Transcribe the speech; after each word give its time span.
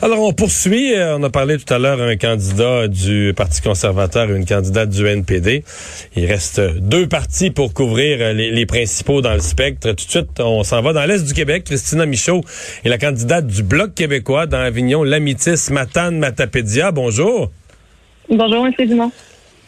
Alors, 0.00 0.20
on 0.20 0.32
poursuit. 0.32 0.94
Euh, 0.94 1.16
on 1.18 1.22
a 1.24 1.30
parlé 1.30 1.58
tout 1.58 1.74
à 1.74 1.78
l'heure 1.78 2.00
un 2.00 2.16
candidat 2.16 2.86
du 2.86 3.32
Parti 3.36 3.60
conservateur 3.60 4.30
et 4.30 4.36
une 4.36 4.46
candidate 4.46 4.90
du 4.90 5.04
NPD. 5.04 5.64
Il 6.14 6.26
reste 6.26 6.60
deux 6.60 7.08
partis 7.08 7.50
pour 7.50 7.74
couvrir 7.74 8.18
euh, 8.20 8.32
les, 8.32 8.52
les 8.52 8.64
principaux 8.64 9.22
dans 9.22 9.34
le 9.34 9.40
spectre. 9.40 9.88
Tout 9.88 10.04
de 10.04 10.10
suite, 10.10 10.38
on 10.38 10.62
s'en 10.62 10.82
va 10.82 10.92
dans 10.92 11.04
l'Est 11.04 11.26
du 11.26 11.34
Québec. 11.34 11.64
Christina 11.64 12.06
Michaud 12.06 12.42
est 12.84 12.88
la 12.88 12.98
candidate 12.98 13.48
du 13.48 13.64
Bloc 13.64 13.94
québécois 13.94 14.46
dans 14.46 14.60
Avignon, 14.60 15.02
Lamitis, 15.02 15.72
Matane, 15.72 16.18
Matapédia. 16.18 16.92
Bonjour. 16.92 17.50
Bonjour, 18.30 18.66
M. 18.66 18.86
Dumont. 18.86 19.10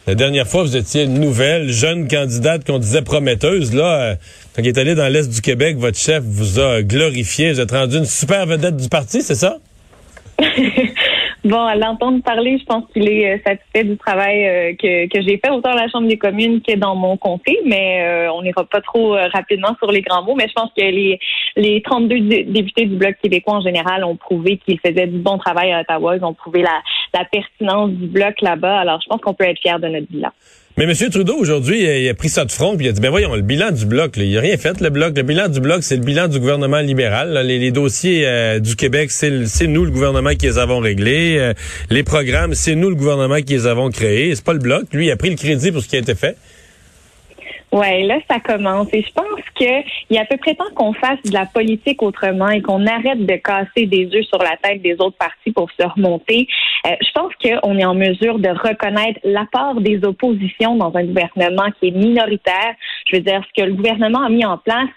La 0.07 0.15
dernière 0.15 0.47
fois, 0.47 0.63
vous 0.63 0.77
étiez 0.77 1.05
une 1.05 1.19
nouvelle, 1.19 1.71
jeune 1.71 2.07
candidate 2.07 2.65
qu'on 2.65 2.79
disait 2.79 3.03
prometteuse. 3.03 3.75
Là, 3.75 4.01
euh, 4.01 4.15
quand 4.55 4.63
il 4.63 4.69
est 4.69 4.79
allé 4.79 4.95
dans 4.95 5.09
l'Est 5.09 5.29
du 5.29 5.41
Québec, 5.41 5.77
votre 5.77 5.99
chef 5.99 6.23
vous 6.23 6.61
a 6.61 6.83
glorifié. 6.83 7.53
Vous 7.53 7.61
êtes 7.61 7.73
rendu 7.73 7.97
une 7.97 8.05
super 8.05 8.47
vedette 8.47 8.77
du 8.77 8.89
parti, 8.89 9.23
c'est 9.23 9.35
ça? 9.35 9.59
bon, 11.45 11.61
à 11.61 11.75
l'entendre 11.75 12.23
parler, 12.23 12.59
je 12.59 12.65
pense 12.65 12.85
qu'il 12.93 13.09
est 13.09 13.35
euh, 13.35 13.39
satisfait 13.45 13.85
du 13.85 13.97
travail 13.97 14.47
euh, 14.47 14.73
que, 14.75 15.09
que 15.09 15.23
j'ai 15.23 15.39
fait 15.39 15.51
autant 15.51 15.71
à 15.71 15.75
la 15.75 15.89
Chambre 15.89 16.09
des 16.09 16.19
communes 16.19 16.61
que 16.63 16.77
dans 16.77 16.95
mon 16.95 17.17
comté, 17.17 17.59
mais 17.65 18.03
euh, 18.03 18.33
on 18.33 18.43
n'ira 18.43 18.65
pas 18.65 18.81
trop 18.81 19.13
rapidement 19.33 19.75
sur 19.79 19.91
les 19.91 20.03
grands 20.03 20.23
mots. 20.23 20.35
Mais 20.35 20.49
je 20.49 20.53
pense 20.53 20.71
que 20.77 20.83
les, 20.83 21.19
les 21.57 21.83
32 21.83 22.45
députés 22.45 22.87
du 22.87 22.97
Bloc 22.97 23.17
québécois 23.23 23.55
en 23.55 23.61
général 23.61 24.05
ont 24.05 24.17
prouvé 24.17 24.59
qu'ils 24.59 24.81
faisaient 24.81 25.07
du 25.07 25.19
bon 25.19 25.39
travail 25.39 25.73
à 25.73 25.81
Ottawa. 25.81 26.17
Ils 26.17 26.25
ont 26.25 26.35
prouvé 26.35 26.63
la, 26.63 26.81
la 27.15 27.25
pertinence 27.25 27.91
du 27.91 28.07
Bloc 28.07 28.41
là-bas. 28.41 28.81
Alors, 28.81 29.01
je 29.03 29.09
pense 29.09 29.21
qu'on 29.21 29.35
peut 29.35 29.45
être 29.45 29.61
fier 29.61 29.79
de 29.79 29.89
notre 29.89 30.07
bilan. 30.11 30.31
Mais 30.81 30.87
M. 30.87 31.11
Trudeau, 31.11 31.37
aujourd'hui, 31.37 31.83
il 31.83 32.09
a 32.09 32.15
pris 32.15 32.31
ça 32.31 32.47
de 32.47 32.51
front, 32.51 32.75
puis 32.75 32.87
il 32.87 32.89
a 32.89 32.93
dit, 32.93 33.03
ben 33.03 33.11
voyons, 33.11 33.35
le 33.35 33.43
bilan 33.43 33.71
du 33.71 33.85
Bloc, 33.85 34.17
là, 34.17 34.25
il 34.25 34.39
a 34.39 34.41
rien 34.41 34.57
fait, 34.57 34.81
le 34.81 34.89
Bloc. 34.89 35.15
Le 35.15 35.23
bilan 35.23 35.49
du 35.49 35.61
Bloc, 35.61 35.83
c'est 35.83 35.97
le 35.97 36.03
bilan 36.03 36.27
du 36.27 36.41
gouvernement 36.41 36.81
libéral. 36.81 37.39
Les, 37.45 37.59
les, 37.59 37.71
dossiers 37.71 38.27
euh, 38.27 38.61
du 38.61 38.77
Québec, 38.77 39.11
c'est 39.11 39.67
nous, 39.67 39.85
le 39.85 39.91
gouvernement, 39.91 40.31
qui 40.31 40.47
les 40.47 40.57
avons 40.57 40.79
réglés. 40.79 41.37
Euh, 41.39 41.53
les 41.91 42.03
programmes, 42.03 42.55
c'est 42.55 42.77
nous, 42.77 42.89
le 42.89 42.95
gouvernement, 42.95 43.43
qui 43.43 43.53
les 43.53 43.67
avons 43.67 43.91
créés. 43.91 44.35
C'est 44.35 44.43
pas 44.43 44.55
le 44.55 44.59
Bloc. 44.59 44.85
Lui, 44.95 45.09
il 45.09 45.11
a 45.11 45.17
pris 45.17 45.29
le 45.29 45.37
crédit 45.37 45.71
pour 45.71 45.83
ce 45.83 45.89
qui 45.89 45.97
a 45.97 45.99
été 45.99 46.15
fait. 46.15 46.39
Ouais, 47.73 48.03
là, 48.03 48.19
ça 48.29 48.41
commence. 48.41 48.89
Et 48.93 49.03
je 49.03 49.13
pense 49.13 49.41
qu'il 49.55 49.85
y 50.11 50.19
a 50.19 50.23
à 50.23 50.25
peu 50.25 50.37
près 50.39 50.55
temps 50.55 50.65
qu'on 50.75 50.93
fasse 50.93 51.23
de 51.25 51.33
la 51.33 51.47
politique 51.47 52.03
autrement 52.03 52.49
et 52.49 52.61
qu'on 52.61 52.85
arrête 52.85 53.25
de 53.25 53.37
casser 53.37 53.87
des 53.87 54.11
œufs 54.13 54.25
sur 54.25 54.39
la 54.39 54.57
tête 54.57 54.83
des 54.83 54.95
autres 54.95 55.17
partis 55.17 55.53
pour 55.53 55.71
se 55.71 55.87
remonter. 55.87 56.49
Euh, 56.87 56.91
je 57.01 57.11
pense 57.15 57.33
qu'on 57.41 57.79
est 57.79 57.85
en 57.85 57.95
mesure 57.95 58.41
de 58.41 58.49
reconnaître 58.49 59.21
l'apport 59.23 59.81
des 59.81 60.05
oppositions 60.05 60.77
dans 60.77 60.93
un 60.97 61.05
gouvernement 61.05 61.71
qui 61.79 61.89
est 61.89 61.93
minoritaire. 61.93 62.75
Je 63.07 63.17
veux 63.17 63.23
dire, 63.23 63.41
ce 63.55 63.63
que 63.63 63.67
le 63.67 63.75
gouvernement 63.75 64.25
a 64.25 64.29
mis 64.29 64.45
en 64.45 64.59
place, 64.59 64.89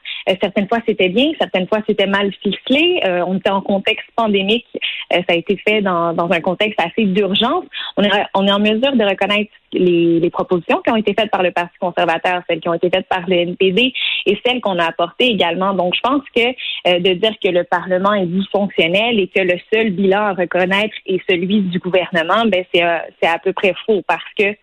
certaines 0.41 0.67
fois 0.67 0.79
c'était 0.87 1.09
bien, 1.09 1.31
certaines 1.39 1.67
fois 1.67 1.79
c'était 1.87 2.07
mal 2.07 2.31
ficelé. 2.41 3.01
Euh, 3.05 3.23
on 3.27 3.37
était 3.37 3.49
en 3.49 3.61
contexte 3.61 4.07
pandémique, 4.15 4.67
ça 5.11 5.21
a 5.29 5.35
été 5.35 5.57
fait 5.57 5.81
dans, 5.81 6.13
dans 6.13 6.29
un 6.31 6.41
contexte 6.41 6.79
assez 6.79 7.05
d'urgence. 7.05 7.65
On 7.97 8.03
est, 8.03 8.09
on 8.33 8.47
est 8.47 8.51
en 8.51 8.59
mesure 8.59 8.95
de 8.95 9.03
reconnaître 9.03 9.51
les, 9.73 10.29
propositions 10.29 10.81
qui 10.83 10.91
ont 10.91 10.95
été 10.95 11.13
faites 11.13 11.29
par 11.29 11.43
le 11.43 11.51
Parti 11.51 11.77
conservateur, 11.79 12.41
celles 12.49 12.59
qui 12.59 12.69
ont 12.69 12.73
été 12.73 12.89
faites 12.89 13.07
par 13.07 13.27
le 13.27 13.35
NPD 13.35 13.93
et 14.25 14.39
celles 14.45 14.61
qu'on 14.61 14.79
a 14.79 14.85
apportées 14.85 15.27
également. 15.27 15.73
Donc, 15.73 15.93
je 15.95 16.01
pense 16.01 16.23
que 16.35 16.41
euh, 16.87 16.99
de 16.99 17.13
dire 17.13 17.33
que 17.43 17.49
le 17.49 17.63
Parlement 17.63 18.13
est 18.13 18.25
dysfonctionnel 18.25 19.19
et 19.19 19.27
que 19.27 19.41
le 19.41 19.59
seul 19.71 19.91
bilan 19.91 20.21
à 20.21 20.33
reconnaître 20.33 20.95
est 21.05 21.21
celui 21.29 21.61
du 21.61 21.79
gouvernement, 21.79 22.45
ben 22.45 22.65
c'est 22.73 22.83
euh, 22.83 22.97
c'est 23.21 23.29
à 23.29 23.39
peu 23.39 23.53
près 23.53 23.73
faux 23.85 24.01
parce 24.07 24.23
que 24.37 24.55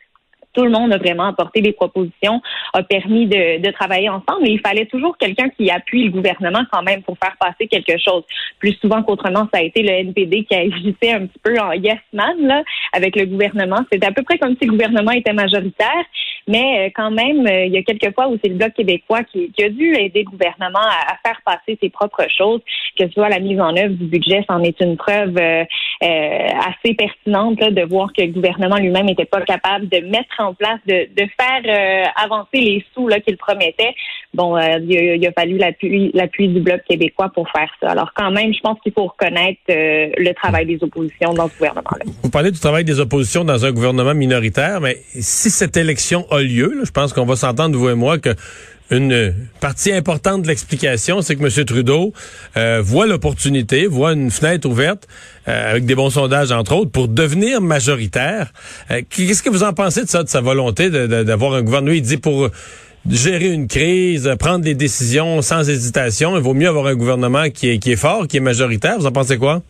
tout 0.53 0.65
le 0.65 0.71
monde 0.71 0.93
a 0.93 0.99
vraiment 0.99 1.27
apporté 1.27 1.61
des 1.61 1.73
propositions, 1.73 2.41
a 2.73 2.83
permis 2.83 3.27
de, 3.27 3.71
travailler 3.71 4.09
ensemble. 4.09 4.43
Mais 4.43 4.53
il 4.53 4.61
fallait 4.61 4.87
toujours 4.87 5.17
quelqu'un 5.17 5.49
qui 5.49 5.71
appuie 5.71 6.05
le 6.05 6.11
gouvernement 6.11 6.63
quand 6.73 6.83
même 6.83 7.03
pour 7.03 7.17
faire 7.23 7.37
passer 7.39 7.69
quelque 7.69 7.97
chose. 7.99 8.25
Plus 8.59 8.75
souvent 8.81 9.03
qu'autrement, 9.03 9.49
ça 9.53 9.61
a 9.61 9.63
été 9.63 9.83
le 9.83 9.91
NPD 9.91 10.45
qui 10.45 10.55
a 10.55 10.61
agité 10.61 11.13
un 11.13 11.27
petit 11.27 11.39
peu 11.43 11.59
en 11.59 11.73
yes 11.73 11.99
man 12.13 12.37
là, 12.41 12.63
avec 12.93 13.17
le 13.17 13.27
gouvernement. 13.27 13.79
C'était 13.93 14.07
à 14.07 14.13
peu 14.13 14.23
près 14.23 14.39
comme 14.39 14.57
si 14.61 14.67
le 14.67 14.73
gouvernement 14.73 15.13
était 15.13 15.33
majoritaire. 15.33 16.05
Mais 16.49 16.87
euh, 16.87 16.91
quand 16.95 17.11
même, 17.11 17.47
euh, 17.47 17.67
il 17.67 17.73
y 17.73 17.79
a 17.79 17.83
quelques 17.83 18.15
fois 18.15 18.29
où 18.29 18.39
c'est 18.43 18.51
le 18.51 18.57
Bloc 18.57 18.73
québécois 18.75 19.23
qui, 19.25 19.53
a 19.63 19.69
dû 19.69 19.95
aider 19.95 20.25
le 20.25 20.31
gouvernement 20.31 20.79
à, 20.79 21.17
faire 21.27 21.41
passer 21.45 21.79
ses 21.81 21.91
propres 21.91 22.27
choses, 22.37 22.61
que 22.99 23.07
ce 23.07 23.13
soit 23.13 23.29
la 23.29 23.39
mise 23.39 23.61
en 23.61 23.77
œuvre 23.77 23.95
du 23.95 24.05
budget, 24.05 24.45
c'en 24.49 24.63
est 24.63 24.81
une 24.81 24.97
preuve 24.97 25.37
euh, 25.37 25.65
assez 26.03 26.95
pertinente 26.95 27.59
de 27.59 27.83
voir 27.85 28.13
que 28.13 28.23
le 28.23 28.33
gouvernement 28.33 28.77
lui-même 28.77 29.07
n'était 29.07 29.27
pas 29.27 29.43
capable 29.43 29.89
de 29.89 29.99
mettre 29.99 30.35
en 30.39 30.55
place, 30.55 30.81
de, 30.87 31.07
faire 31.39 32.11
avancer 32.17 32.61
les 32.61 32.85
sous 32.95 33.09
qu'il 33.27 33.37
promettait. 33.37 33.95
Bon, 34.35 34.57
il, 34.59 35.27
a, 35.27 35.33
fallu 35.33 35.59
l'appui, 35.59 36.11
l'appui 36.15 36.49
du 36.49 36.61
Bloc 36.61 36.83
québécois 36.89 37.31
pour 37.35 37.49
faire 37.51 37.71
ça. 37.81 37.91
Alors 37.91 38.13
quand 38.15 38.31
même, 38.31 38.53
je 38.55 38.61
pense 38.61 38.79
qu'il 38.81 38.93
faut 38.93 39.07
reconnaître 39.07 39.61
le 39.69 40.33
travail 40.33 40.67
des 40.67 40.83
oppositions 40.83 41.33
dans 41.35 41.49
ce 41.49 41.57
gouvernement-là. 41.59 42.05
Vous 42.23 42.31
parlez 42.31 42.51
du 42.51 42.61
travail 42.61 42.85
des 42.85 43.01
oppositions 43.01 43.45
dans 43.45 43.65
un 43.65 43.73
gouvernement 43.73 44.15
minoritaire, 44.15 44.81
mais 44.81 44.97
si 45.13 45.51
cette 45.51 45.77
élection 45.77 46.27
a 46.31 46.40
lieu. 46.43 46.83
Je 46.85 46.91
pense 46.91 47.13
qu'on 47.13 47.27
va 47.27 47.37
s'entendre, 47.37 47.77
vous 47.77 47.89
et 47.89 47.95
moi, 47.95 48.19
que 48.19 48.35
une 48.91 49.35
partie 49.61 49.93
importante 49.93 50.43
de 50.43 50.49
l'explication, 50.49 51.23
c'est 51.23 51.37
que 51.37 51.45
M. 51.45 51.65
Trudeau 51.65 52.13
euh, 52.57 52.81
voit 52.83 53.07
l'opportunité, 53.07 53.87
voit 53.87 54.13
une 54.13 54.31
fenêtre 54.31 54.69
ouverte, 54.69 55.07
euh, 55.47 55.71
avec 55.71 55.85
des 55.85 55.95
bons 55.95 56.11
sondages, 56.11 56.51
entre 56.51 56.75
autres, 56.75 56.91
pour 56.91 57.07
devenir 57.07 57.61
majoritaire. 57.61 58.53
Euh, 58.91 59.03
qu'est-ce 59.09 59.43
que 59.43 59.51
vous 59.51 59.63
en 59.63 59.73
pensez 59.73 60.05
de 60.05 60.09
ça, 60.09 60.25
de 60.25 60.29
sa 60.29 60.41
volonté 60.41 60.91
d'avoir 60.91 61.55
un 61.55 61.63
gouvernement? 61.63 61.95
Il 61.95 62.03
dit 62.03 62.17
pour 62.17 62.51
gérer 63.09 63.49
une 63.49 63.69
crise, 63.69 64.29
prendre 64.39 64.65
des 64.65 64.75
décisions 64.75 65.41
sans 65.41 65.69
hésitation, 65.69 66.37
il 66.37 66.43
vaut 66.43 66.55
mieux 66.55 66.69
avoir 66.69 66.87
un 66.87 66.95
gouvernement 66.95 67.49
qui 67.49 67.71
est, 67.71 67.79
qui 67.79 67.93
est 67.93 67.97
fort, 67.97 68.27
qui 68.27 68.39
est 68.39 68.41
majoritaire. 68.41 68.99
Vous 68.99 69.07
en 69.07 69.13
pensez 69.13 69.39
quoi? 69.39 69.63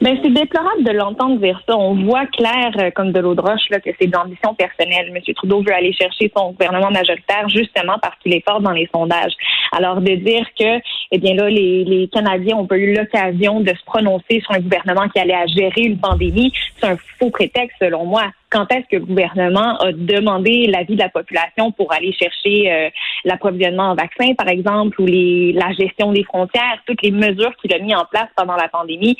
Ben, 0.00 0.16
c'est 0.22 0.32
déplorable 0.32 0.84
de 0.84 0.92
l'entendre 0.92 1.40
dire 1.40 1.60
ça. 1.68 1.76
On 1.76 1.94
voit 2.04 2.26
clair, 2.26 2.70
euh, 2.78 2.90
comme 2.94 3.10
de 3.10 3.18
l'eau 3.18 3.34
de 3.34 3.40
roche, 3.40 3.68
là, 3.70 3.80
que 3.80 3.90
c'est 4.00 4.06
d'ambition 4.06 4.54
personnelle. 4.54 5.12
M. 5.12 5.34
Trudeau 5.34 5.60
veut 5.60 5.74
aller 5.74 5.92
chercher 5.92 6.30
son 6.36 6.52
gouvernement 6.52 6.92
majoritaire 6.92 7.48
justement 7.48 7.96
parce 8.00 8.14
qu'il 8.20 8.32
est 8.32 8.44
fort 8.48 8.60
dans 8.60 8.70
les 8.70 8.88
sondages. 8.94 9.32
Alors, 9.72 10.00
de 10.00 10.14
dire 10.14 10.46
que, 10.56 10.80
eh 11.10 11.18
bien 11.18 11.34
là, 11.34 11.50
les, 11.50 11.84
les 11.84 12.08
Canadiens 12.08 12.56
ont 12.56 12.66
pas 12.66 12.78
eu 12.78 12.94
l'occasion 12.94 13.60
de 13.60 13.70
se 13.70 13.84
prononcer 13.84 14.40
sur 14.40 14.52
un 14.52 14.60
gouvernement 14.60 15.08
qui 15.08 15.18
allait 15.18 15.34
à 15.34 15.46
gérer 15.46 15.82
une 15.82 15.98
pandémie, 15.98 16.52
c'est 16.76 16.86
un 16.86 16.96
faux 17.18 17.30
prétexte, 17.30 17.76
selon 17.80 18.04
moi 18.04 18.22
quand 18.50 18.70
est-ce 18.72 18.88
que 18.90 18.96
le 18.96 19.04
gouvernement 19.04 19.76
a 19.78 19.92
demandé 19.92 20.66
l'avis 20.66 20.94
de 20.94 21.00
la 21.00 21.08
population 21.08 21.70
pour 21.72 21.92
aller 21.92 22.12
chercher 22.12 22.72
euh, 22.72 22.90
l'approvisionnement 23.24 23.90
en 23.90 23.94
vaccins, 23.94 24.34
par 24.34 24.48
exemple, 24.48 25.00
ou 25.00 25.06
les, 25.06 25.52
la 25.52 25.72
gestion 25.72 26.12
des 26.12 26.24
frontières, 26.24 26.78
toutes 26.86 27.02
les 27.02 27.10
mesures 27.10 27.54
qu'il 27.60 27.72
a 27.74 27.78
mis 27.78 27.94
en 27.94 28.04
place 28.10 28.28
pendant 28.36 28.56
la 28.56 28.68
pandémie? 28.68 29.16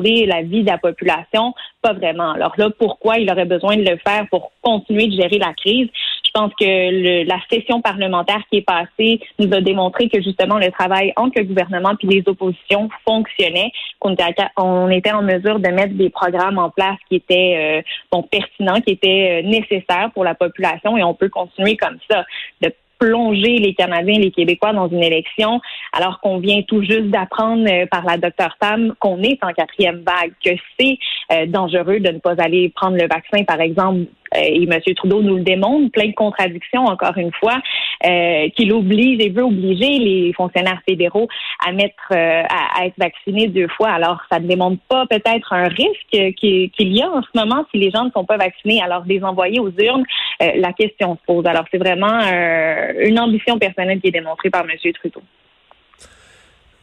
L'avis 0.00 0.62
de 0.62 0.66
la 0.66 0.78
population? 0.78 1.54
Pas 1.82 1.92
vraiment. 1.92 2.32
Alors 2.32 2.54
là, 2.56 2.68
pourquoi 2.78 3.18
il 3.18 3.30
aurait 3.30 3.44
besoin 3.44 3.76
de 3.76 3.82
le 3.82 3.96
faire 3.98 4.26
pour 4.30 4.52
continuer 4.62 5.06
de 5.06 5.20
gérer 5.20 5.38
la 5.38 5.52
crise? 5.54 5.88
Je 6.24 6.30
pense 6.32 6.52
que 6.54 7.26
la 7.26 7.38
session 7.50 7.80
parlementaire 7.80 8.40
qui 8.50 8.58
est 8.58 8.62
passée 8.62 9.20
nous 9.38 9.52
a 9.52 9.60
démontré 9.60 10.08
que 10.08 10.22
justement 10.22 10.58
le 10.58 10.70
travail 10.70 11.12
entre 11.16 11.40
le 11.40 11.44
gouvernement 11.44 11.96
puis 11.96 12.06
les 12.06 12.22
oppositions 12.26 12.88
fonctionnait, 13.04 13.72
qu'on 13.98 14.12
était, 14.12 14.32
on 14.56 14.88
était 14.90 15.12
en 15.12 15.22
mesure 15.22 15.58
de 15.58 15.68
mettre 15.68 15.94
des 15.94 16.08
programmes 16.08 16.58
en 16.58 16.70
place 16.70 16.98
qui 17.08 17.16
étaient 17.16 17.82
euh, 18.12 18.22
pertinents, 18.30 18.80
qui 18.80 18.92
étaient 18.92 19.42
euh, 19.42 19.48
nécessaires 19.48 20.10
pour 20.14 20.22
la 20.24 20.34
population 20.34 20.96
et 20.96 21.02
on 21.02 21.14
peut 21.14 21.28
continuer 21.28 21.76
comme 21.76 21.98
ça 22.08 22.24
plonger 23.00 23.56
les 23.58 23.74
Canadiens 23.74 24.14
et 24.14 24.24
les 24.24 24.30
Québécois 24.30 24.72
dans 24.72 24.88
une 24.88 25.02
élection 25.02 25.60
alors 25.92 26.20
qu'on 26.20 26.38
vient 26.38 26.62
tout 26.62 26.82
juste 26.82 27.06
d'apprendre 27.06 27.66
euh, 27.68 27.86
par 27.86 28.04
la 28.04 28.18
docteur 28.18 28.56
Tam 28.60 28.94
qu'on 29.00 29.22
est 29.22 29.42
en 29.42 29.52
quatrième 29.52 30.02
vague, 30.06 30.32
que 30.44 30.50
c'est 30.78 30.98
euh, 31.32 31.46
dangereux 31.46 32.00
de 32.00 32.10
ne 32.10 32.18
pas 32.18 32.34
aller 32.38 32.68
prendre 32.68 32.96
le 32.96 33.08
vaccin, 33.08 33.44
par 33.44 33.60
exemple. 33.60 34.00
Euh, 34.36 34.40
et 34.42 34.62
M. 34.62 34.78
Trudeau 34.94 35.22
nous 35.22 35.36
le 35.36 35.42
démontre, 35.42 35.90
plein 35.90 36.08
de 36.08 36.14
contradictions, 36.14 36.84
encore 36.84 37.16
une 37.16 37.32
fois, 37.32 37.56
qu'il 38.56 38.72
oblige 38.72 39.20
et 39.20 39.28
veut 39.28 39.44
obliger 39.44 39.98
les 39.98 40.32
fonctionnaires 40.32 40.80
fédéraux 40.88 41.28
à 41.66 41.72
mettre 41.72 42.12
à, 42.12 42.86
être 42.86 42.94
vaccinés 42.98 43.48
deux 43.48 43.68
fois. 43.68 43.90
Alors, 43.90 44.20
ça 44.30 44.38
ne 44.38 44.46
démontre 44.46 44.80
pas 44.88 45.06
peut-être 45.06 45.52
un 45.52 45.68
risque 45.68 46.34
qu'il 46.36 46.70
y 46.78 47.02
a 47.02 47.10
en 47.10 47.22
ce 47.22 47.28
moment 47.34 47.64
si 47.70 47.78
les 47.78 47.90
gens 47.90 48.04
ne 48.04 48.10
sont 48.10 48.24
pas 48.24 48.36
vaccinés. 48.36 48.80
Alors, 48.82 49.04
les 49.06 49.22
envoyer 49.22 49.60
aux 49.60 49.70
urnes, 49.78 50.04
la 50.40 50.72
question 50.72 51.16
se 51.16 51.26
pose. 51.26 51.44
Alors, 51.46 51.64
c'est 51.70 51.78
vraiment 51.78 52.20
une 52.98 53.18
ambition 53.18 53.58
personnelle 53.58 54.00
qui 54.00 54.08
est 54.08 54.12
démontrée 54.12 54.50
par 54.50 54.62
M. 54.62 54.92
Trudeau. 54.94 55.22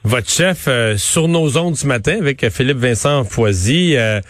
Votre 0.07 0.29
chef, 0.29 0.69
euh, 0.69 0.95
sur 0.95 1.27
nos 1.27 1.57
ondes 1.57 1.75
ce 1.75 1.85
matin, 1.85 2.17
avec 2.21 2.47
Philippe 2.49 2.77
Vincent 2.77 3.25
Foisy, 3.25 3.97
euh, 3.97 4.21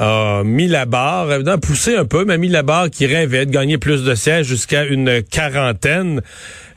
a 0.00 0.42
mis 0.44 0.66
la 0.66 0.86
barre, 0.86 1.30
évidemment 1.30 1.58
poussé 1.58 1.94
un 1.94 2.06
peu, 2.06 2.24
mais 2.24 2.34
a 2.34 2.38
mis 2.38 2.48
la 2.48 2.62
barre 2.62 2.88
qui 2.90 3.06
rêvait 3.06 3.44
de 3.44 3.50
gagner 3.50 3.76
plus 3.76 4.02
de 4.02 4.14
sièges 4.14 4.46
jusqu'à 4.46 4.84
une 4.84 5.22
quarantaine. 5.22 6.22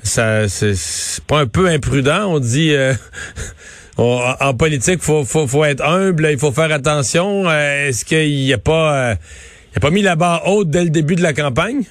Ça, 0.04 0.50
c'est 0.50 1.24
pas 1.25 1.40
un 1.40 1.48
peu 1.48 1.68
imprudent, 1.68 2.25
on 2.28 2.40
dit... 2.40 2.74
Euh, 2.74 2.94
en 3.98 4.54
politique, 4.56 5.02
faut, 5.02 5.24
faut, 5.24 5.48
faut 5.48 5.64
être 5.64 5.86
humble, 5.86 6.28
il 6.31 6.38
faut 6.38 6.52
faire 6.52 6.72
attention. 6.72 7.50
Est-ce 7.50 8.04
qu'il 8.04 8.36
n'y 8.36 8.52
a 8.52 8.58
pas, 8.58 9.16
il 9.72 9.78
a 9.78 9.80
pas 9.80 9.92
mis 9.92 10.02
la 10.02 10.16
barre 10.16 10.48
haute 10.48 10.70
dès 10.70 10.84
le 10.84 10.90
début 10.90 11.16
de 11.16 11.22
la 11.22 11.34
campagne? 11.34 11.84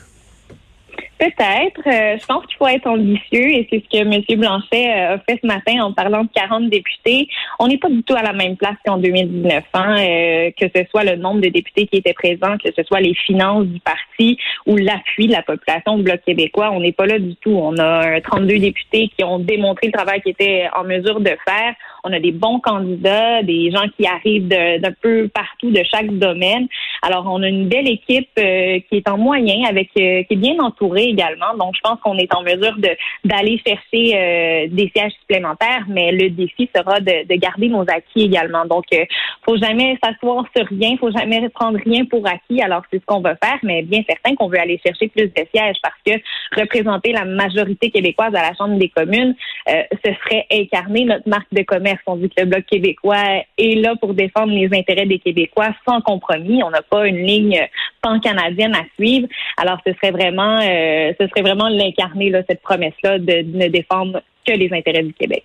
Peut-être. 1.23 1.83
Euh, 1.87 2.19
je 2.21 2.27
pense 2.27 2.45
qu'il 2.47 2.57
faut 2.57 2.67
être 2.67 2.89
ambitieux 2.89 3.47
et 3.47 3.69
c'est 3.71 3.81
ce 3.81 3.89
que 3.89 4.03
M. 4.03 4.41
Blanchet 4.41 4.91
euh, 4.91 5.15
a 5.15 5.19
fait 5.19 5.39
ce 5.41 5.47
matin 5.47 5.81
en 5.81 5.93
parlant 5.93 6.25
de 6.25 6.29
40 6.35 6.69
députés. 6.69 7.29
On 7.61 7.69
n'est 7.69 7.79
pas 7.79 7.89
du 7.89 8.03
tout 8.03 8.17
à 8.17 8.23
la 8.23 8.33
même 8.33 8.57
place 8.57 8.75
qu'en 8.85 8.97
2019, 8.97 9.63
hein, 9.75 9.97
euh, 10.01 10.51
que 10.59 10.67
ce 10.75 10.83
soit 10.91 11.05
le 11.05 11.15
nombre 11.15 11.41
de 11.41 11.49
députés 11.49 11.87
qui 11.87 11.99
étaient 11.99 12.13
présents, 12.13 12.59
que 12.59 12.71
ce 12.77 12.83
soit 12.83 12.99
les 12.99 13.15
finances 13.15 13.67
du 13.67 13.79
parti 13.79 14.37
ou 14.67 14.77
l'appui 14.77 15.29
de 15.29 15.33
la 15.33 15.43
population 15.43 15.97
du 15.97 16.03
Bloc 16.03 16.23
québécois. 16.27 16.73
On 16.73 16.81
n'est 16.81 16.91
pas 16.91 17.07
là 17.07 17.21
du 17.21 17.37
tout. 17.37 17.55
On 17.55 17.79
a 17.79 18.21
32 18.21 18.59
députés 18.59 19.09
qui 19.17 19.23
ont 19.23 19.39
démontré 19.39 19.87
le 19.87 19.93
travail 19.93 20.23
qu'ils 20.23 20.33
étaient 20.33 20.67
en 20.75 20.83
mesure 20.83 21.21
de 21.21 21.37
faire. 21.47 21.75
On 22.05 22.13
a 22.13 22.21
des 22.21 22.33
bons 22.33 22.61
candidats, 22.61 23.43
des 23.43 23.71
gens 23.71 23.87
qui 23.97 24.07
arrivent 24.07 24.49
d'un 24.49 24.93
peu 25.01 25.29
partout 25.29 25.71
de 25.71 25.83
chaque 25.91 26.11
domaine. 26.19 26.67
Alors, 27.03 27.27
on 27.29 27.43
a 27.43 27.49
une 27.49 27.69
belle 27.69 27.89
équipe 27.89 28.31
qui 28.35 28.97
est 28.97 29.09
en 29.09 29.19
moyen, 29.19 29.65
avec 29.69 29.91
qui 29.93 30.01
est 30.03 30.37
bien 30.37 30.59
entourée 30.59 31.05
également. 31.05 31.55
Donc, 31.59 31.75
je 31.77 31.81
pense 31.81 32.01
qu'on 32.01 32.17
est 32.19 32.33
en 32.35 32.43
mesure 32.43 32.77
d'aller 33.25 33.61
chercher 33.67 34.17
euh, 34.17 34.67
des 34.71 34.91
sièges 34.95 35.13
supplémentaires, 35.21 35.85
mais 35.89 36.13
le 36.13 36.31
défi 36.31 36.69
sera 36.75 37.01
de, 37.01 37.27
de 37.27 37.35
garder 37.37 37.69
nos 37.69 37.83
acquis 37.83 38.23
également. 38.25 38.65
Donc, 38.67 38.85
euh, 38.95 39.05
faut 39.45 39.57
jamais 39.57 39.99
s'asseoir 40.03 40.45
sur 40.57 40.67
rien, 40.67 40.97
faut 40.99 41.11
jamais 41.11 41.49
prendre 41.51 41.79
rien 41.85 42.05
pour 42.05 42.27
acquis. 42.27 42.63
Alors, 42.63 42.83
c'est 42.91 43.01
ce 43.01 43.07
qu'on 43.07 43.21
va 43.21 43.37
faire, 43.37 43.59
mais 43.63 43.83
bien 43.83 44.03
certain 44.09 44.35
qu'on 44.35 44.49
veut 44.49 44.59
aller 44.59 44.81
chercher 44.85 45.09
plus 45.09 45.27
de 45.27 45.47
sièges 45.55 45.77
parce 45.83 45.97
que 46.07 46.13
représenter 46.61 47.13
la 47.13 47.25
majorité 47.25 47.91
québécoise 47.91 48.35
à 48.35 48.43
la 48.43 48.55
Chambre 48.55 48.79
des 48.79 48.89
communes, 48.89 49.35
euh, 49.69 49.83
ce 50.05 50.13
serait 50.13 50.47
incarner 50.53 51.05
notre 51.05 51.29
marque 51.29 51.53
de 51.53 51.63
commerce. 51.63 51.92
On 52.07 52.17
dit 52.17 52.29
que 52.29 52.43
le 52.43 52.47
Bloc 52.47 52.65
québécois 52.67 53.43
est 53.59 53.81
là 53.81 53.95
pour 54.01 54.15
défendre 54.15 54.53
les 54.53 54.69
intérêts 54.77 55.07
des 55.07 55.19
Québécois 55.19 55.69
sans 55.87 56.01
compromis. 56.01 56.63
On 56.63 56.71
n'a 56.71 56.83
pas 56.83 57.07
une 57.07 57.25
ligne 57.25 57.61
pan-canadienne 58.01 58.75
à 58.75 58.85
suivre. 58.97 59.29
Alors, 59.57 59.79
ce 59.87 59.93
serait 59.95 60.11
vraiment 60.11 60.59
euh, 60.61 61.13
ce 61.21 61.27
serait 61.29 61.43
vraiment 61.43 61.69
l'incarner, 61.69 62.33
cette 62.49 62.63
promesse-là 62.63 63.19
de, 63.19 63.43
ne 63.43 63.69
défendre 63.69 64.23
que 64.47 64.53
les 64.53 64.71
intérêts 64.73 65.03
du 65.03 65.13
Québec. 65.13 65.45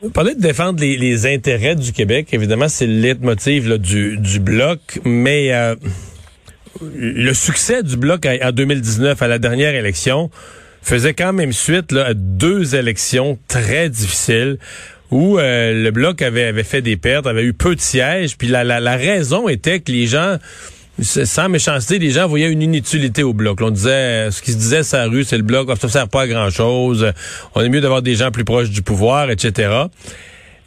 Vous 0.00 0.10
parlez 0.10 0.34
de 0.34 0.40
défendre 0.40 0.80
les, 0.80 1.26
intérêts 1.26 1.76
du 1.76 1.92
Québec. 1.92 2.28
Évidemment, 2.32 2.68
c'est 2.68 2.86
le 2.86 3.00
leitmotiv 3.00 3.76
du, 3.76 4.16
du 4.16 4.40
bloc, 4.40 4.98
mais 5.04 5.52
euh, 5.52 5.74
le 6.80 7.34
succès 7.34 7.82
du 7.82 7.96
bloc 7.96 8.26
en 8.26 8.52
2019 8.52 9.20
à 9.20 9.28
la 9.28 9.38
dernière 9.38 9.74
élection 9.74 10.30
faisait 10.82 11.14
quand 11.14 11.32
même 11.32 11.52
suite 11.52 11.92
à 11.92 12.14
deux 12.14 12.74
élections 12.74 13.38
très 13.48 13.88
difficiles 13.88 14.58
où 15.10 15.38
euh, 15.38 15.82
le 15.82 15.90
bloc 15.90 16.22
avait, 16.22 16.44
avait 16.44 16.64
fait 16.64 16.82
des 16.82 16.96
pertes, 16.96 17.26
avait 17.26 17.44
eu 17.44 17.52
peu 17.52 17.74
de 17.74 17.80
sièges, 17.80 18.36
puis 18.36 18.48
la, 18.48 18.64
la 18.64 18.96
raison 18.96 19.48
était 19.48 19.80
que 19.80 19.90
les 19.90 20.06
gens 20.06 20.38
sans 21.02 21.48
méchanceté, 21.48 21.98
les 21.98 22.10
gens 22.10 22.28
voyaient 22.28 22.50
une 22.50 22.62
inutilité 22.62 23.22
au 23.22 23.32
bloc. 23.32 23.60
On 23.62 23.70
disait, 23.70 24.30
ce 24.30 24.42
qui 24.42 24.52
se 24.52 24.58
disait 24.58 24.82
sa 24.82 25.04
rue, 25.04 25.24
c'est 25.24 25.36
le 25.36 25.42
bloc, 25.42 25.68
ça 25.78 25.86
ne 25.86 25.92
sert 25.92 26.08
pas 26.08 26.22
à 26.22 26.26
grand 26.26 26.50
chose. 26.50 27.12
On 27.54 27.62
est 27.62 27.68
mieux 27.68 27.80
d'avoir 27.80 28.02
des 28.02 28.14
gens 28.14 28.30
plus 28.30 28.44
proches 28.44 28.70
du 28.70 28.82
pouvoir, 28.82 29.30
etc. 29.30 29.84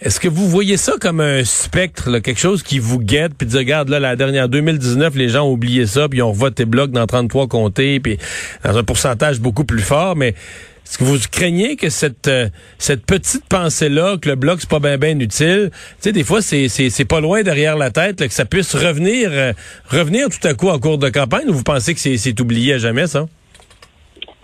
Est-ce 0.01 0.19
que 0.19 0.27
vous 0.27 0.49
voyez 0.49 0.75
ça 0.75 0.93
comme 0.99 1.21
un 1.21 1.45
spectre, 1.45 2.19
quelque 2.19 2.39
chose 2.39 2.61
qui 2.61 2.79
vous 2.79 2.99
guette, 2.99 3.33
puis 3.37 3.47
dire, 3.47 3.59
regarde, 3.59 3.89
là, 3.89 3.99
la 3.99 4.15
dernière 4.15 4.49
2019, 4.49 5.15
les 5.15 5.29
gens 5.29 5.45
ont 5.47 5.53
oublié 5.53 5.85
ça, 5.85 6.09
puis 6.09 6.19
ils 6.19 6.23
ont 6.23 6.33
voté 6.33 6.65
bloc 6.65 6.91
dans 6.91 7.05
33 7.05 7.47
comtés, 7.47 7.99
puis 7.99 8.17
dans 8.65 8.77
un 8.77 8.83
pourcentage 8.83 9.39
beaucoup 9.39 9.63
plus 9.63 9.81
fort, 9.81 10.15
mais 10.17 10.35
est-ce 10.85 10.97
que 10.97 11.03
vous 11.03 11.17
craignez 11.31 11.75
que 11.75 11.89
cette 11.89 12.27
euh, 12.27 12.49
cette 12.77 13.05
petite 13.05 13.47
pensée-là, 13.47 14.17
que 14.17 14.29
le 14.29 14.35
bloc, 14.35 14.59
c'est 14.59 14.69
pas 14.69 14.79
bien 14.79 14.97
ben 14.97 15.21
utile, 15.21 15.71
tu 15.71 15.79
sais, 15.99 16.11
des 16.11 16.23
fois, 16.23 16.41
c'est, 16.41 17.07
pas 17.07 17.21
loin 17.21 17.41
derrière 17.43 17.77
la 17.77 17.89
tête, 17.89 18.19
que 18.19 18.33
ça 18.33 18.45
puisse 18.45 18.75
revenir 18.75 19.29
euh, 19.31 19.53
revenir 19.89 20.27
tout 20.29 20.47
à 20.47 20.53
coup 20.53 20.69
en 20.69 20.79
cours 20.79 20.97
de 20.97 21.09
campagne, 21.09 21.47
ou 21.47 21.53
vous 21.53 21.63
pensez 21.63 21.93
que 21.93 21.99
c'est, 21.99 22.17
c'est 22.17 22.39
oublié 22.39 22.73
à 22.73 22.77
jamais, 22.77 23.07
ça? 23.07 23.25